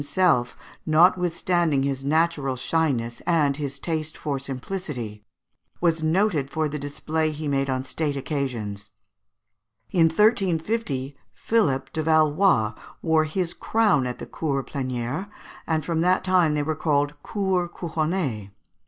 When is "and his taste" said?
3.27-4.17